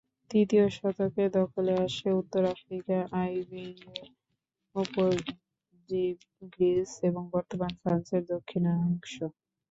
[0.31, 4.01] তৃতীয় শতকে দখলে আসে উত্তর আফ্রিকা, আইবেরীয়
[4.75, 6.17] উপদ্বীপ,
[6.51, 9.13] গ্রিস এবং বর্তমান ফ্রান্সের দক্ষিণাংশ।